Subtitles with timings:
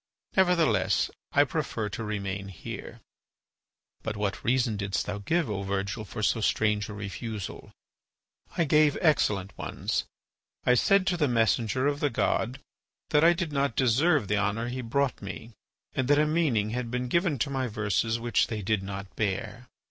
[0.35, 3.01] Nevertheless I prefer to remain here."
[4.01, 7.71] "But what reason didst thou give, O Virgil, for so strange a refusal?"
[8.57, 10.05] "I gave excellent ones.
[10.65, 12.59] I said to the messenger of the god
[13.11, 15.51] that I did not deserve the honour he brought me,
[15.93, 19.67] and that a meaning had been given to my verses which they did not bear.